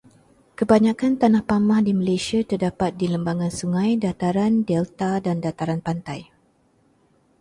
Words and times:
Kebanyakan 0.57 1.13
tanah 1.21 1.43
pamah 1.49 1.79
di 1.87 1.93
Malaysia 1.99 2.39
terdapat 2.51 2.91
di 2.99 3.05
lembangan 3.13 3.51
sungai, 3.59 3.91
dataran, 4.05 4.53
delta 4.69 5.11
dan 5.25 5.37
dataran 5.45 5.77
pantai. 5.87 6.19